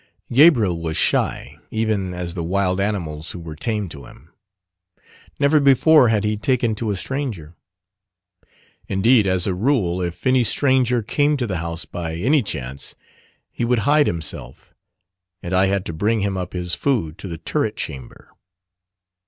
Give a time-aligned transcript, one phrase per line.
[0.33, 4.31] Gabriel was shy even as the wild animals who were tame to him.
[5.39, 7.55] Never before had he taken to a stranger.
[8.87, 12.95] Indeed, as a rule, if any stranger came to the house by any chance,
[13.51, 14.73] he would hide himself,
[15.43, 18.31] and I had to bring him up his food to the turret chamber.